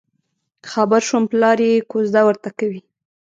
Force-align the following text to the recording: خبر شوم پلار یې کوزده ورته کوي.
خبر 0.71 1.01
شوم 1.07 1.23
پلار 1.31 1.57
یې 1.67 1.85
کوزده 1.91 2.21
ورته 2.25 2.49
کوي. 2.59 2.81